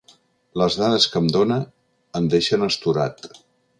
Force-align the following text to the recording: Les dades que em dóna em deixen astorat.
Les 0.61 0.77
dades 0.83 1.05
que 1.11 1.21
em 1.23 1.29
dóna 1.35 1.57
em 2.21 2.31
deixen 2.35 2.67
astorat. 2.69 3.31